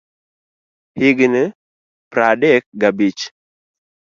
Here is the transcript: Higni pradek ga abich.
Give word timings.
Higni 0.99 1.43
pradek 2.11 2.63
ga 2.79 2.89
abich. 2.93 3.21